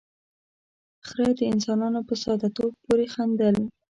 [1.07, 3.55] ،خره د انسانانو په ساده توب پورې خندل.